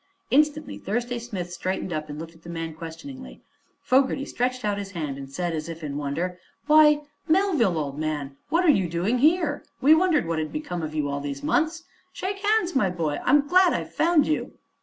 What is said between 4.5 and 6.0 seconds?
out his hand and said, as if in